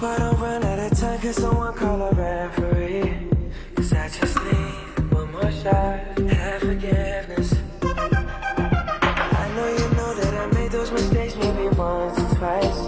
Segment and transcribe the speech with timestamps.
[0.00, 3.28] hope I don't run out of time, cause someone call a referee.
[3.74, 7.54] Cause I just need one more shot, have forgiveness.
[7.82, 12.80] I know you know that I made those mistakes maybe once or twice.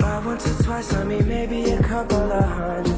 [0.00, 2.97] By once or twice, I mean maybe a couple of hundred